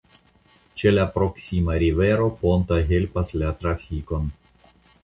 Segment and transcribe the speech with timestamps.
[0.81, 4.31] Ĉe la proksima rivero ponto helpas la trafikon.